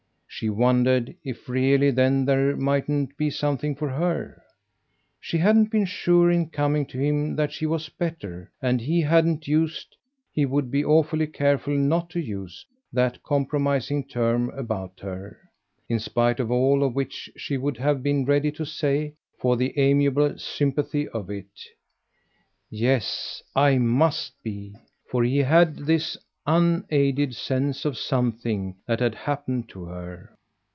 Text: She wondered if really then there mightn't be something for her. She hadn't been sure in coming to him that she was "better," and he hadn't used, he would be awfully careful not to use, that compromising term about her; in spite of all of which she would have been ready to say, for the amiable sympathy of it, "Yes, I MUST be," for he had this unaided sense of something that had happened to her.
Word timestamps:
She 0.33 0.49
wondered 0.49 1.13
if 1.23 1.47
really 1.49 1.91
then 1.91 2.25
there 2.25 2.55
mightn't 2.55 3.15
be 3.15 3.29
something 3.29 3.75
for 3.75 3.89
her. 3.89 4.41
She 5.19 5.37
hadn't 5.37 5.69
been 5.69 5.85
sure 5.85 6.31
in 6.31 6.49
coming 6.49 6.85
to 6.87 6.97
him 6.97 7.35
that 7.35 7.51
she 7.51 7.67
was 7.67 7.89
"better," 7.89 8.49
and 8.59 8.81
he 8.81 9.01
hadn't 9.01 9.47
used, 9.47 9.95
he 10.31 10.47
would 10.47 10.71
be 10.71 10.83
awfully 10.85 11.27
careful 11.27 11.77
not 11.77 12.09
to 12.11 12.19
use, 12.19 12.65
that 12.91 13.21
compromising 13.21 14.03
term 14.07 14.49
about 14.51 14.99
her; 15.01 15.37
in 15.89 15.99
spite 15.99 16.39
of 16.39 16.49
all 16.49 16.81
of 16.83 16.95
which 16.95 17.29
she 17.35 17.57
would 17.57 17.77
have 17.77 18.01
been 18.01 18.25
ready 18.25 18.51
to 18.53 18.65
say, 18.65 19.13
for 19.37 19.57
the 19.57 19.77
amiable 19.77 20.39
sympathy 20.39 21.07
of 21.09 21.29
it, 21.29 21.53
"Yes, 22.69 23.43
I 23.55 23.77
MUST 23.77 24.41
be," 24.41 24.75
for 25.07 25.23
he 25.23 25.39
had 25.39 25.75
this 25.75 26.17
unaided 26.47 27.33
sense 27.35 27.85
of 27.85 27.95
something 27.95 28.75
that 28.87 28.99
had 28.99 29.13
happened 29.13 29.69
to 29.69 29.85
her. 29.85 30.27